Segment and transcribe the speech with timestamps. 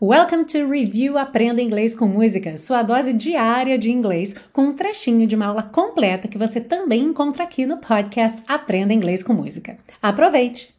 [0.00, 5.26] Welcome to Review Aprenda Inglês com Música, sua dose diária de inglês, com um trechinho
[5.26, 9.76] de uma aula completa que você também encontra aqui no podcast Aprenda Inglês com Música.
[10.00, 10.72] Aproveite!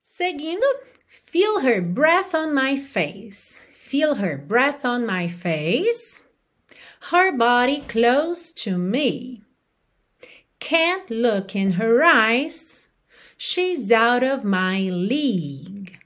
[0.00, 0.64] Seguindo,
[1.06, 3.66] feel her breath on my face.
[3.74, 6.24] Feel her breath on my face.
[7.10, 9.42] Her body close to me.
[10.58, 12.88] Can't look in her eyes.
[13.36, 16.01] She's out of my league.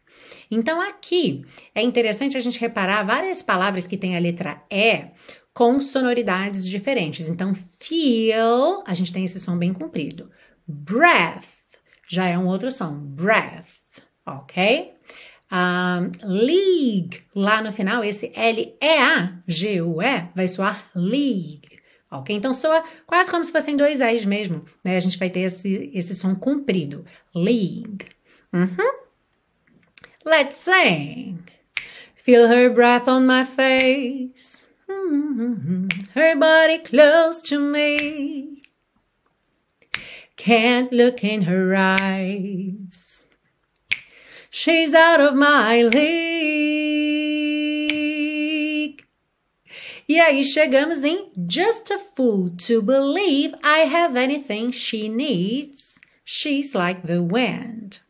[0.51, 1.45] Então, aqui
[1.75, 5.07] é interessante a gente reparar várias palavras que têm a letra E
[5.53, 7.29] com sonoridades diferentes.
[7.29, 10.31] Então, feel, a gente tem esse som bem comprido.
[10.67, 11.45] Breath
[12.09, 12.93] já é um outro som.
[12.93, 14.93] Breath, ok?
[15.51, 21.77] Um, league, lá no final, esse L-E-A-G-U-E vai soar league.
[22.11, 22.35] Ok?
[22.35, 24.65] Então soa quase como se fossem dois E's mesmo.
[24.85, 24.97] Né?
[24.97, 27.05] A gente vai ter esse, esse som comprido.
[27.35, 28.07] League.
[28.53, 29.06] Uhum.
[30.27, 31.49] Let's sing.
[32.17, 34.67] Feel her breath on my face.
[34.91, 35.87] Mm-hmm.
[36.15, 38.61] Her body close to me.
[40.37, 43.25] Can't look in her eyes.
[44.51, 46.27] She's out of my league.
[50.09, 56.01] E aí chegamos em Just a fool to believe I have anything she needs.
[56.25, 58.01] She's like the wind.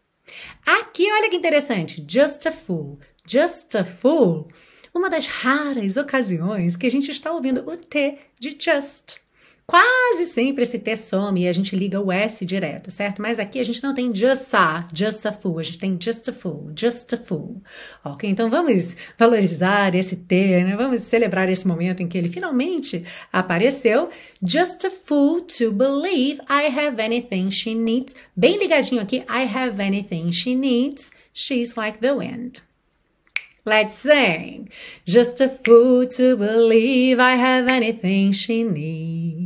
[0.64, 2.04] Aqui, olha que interessante.
[2.08, 2.98] Just a fool.
[3.26, 4.48] Just a fool.
[4.94, 9.25] Uma das raras ocasiões que a gente está ouvindo o T de just.
[9.68, 13.20] Quase sempre esse T some e a gente liga o S direto, certo?
[13.20, 16.28] Mas aqui a gente não tem just a, just a fool, a gente tem just
[16.28, 17.60] a fool, just a fool.
[18.04, 18.30] Ok?
[18.30, 20.76] Então vamos valorizar esse T, né?
[20.76, 24.08] Vamos celebrar esse momento em que ele finalmente apareceu.
[24.40, 28.14] Just a fool to believe I have anything she needs.
[28.36, 31.10] Bem ligadinho aqui, I have anything she needs.
[31.34, 32.62] She's like the wind.
[33.64, 34.68] Let's sing.
[35.04, 39.45] Just a fool to believe I have anything she needs.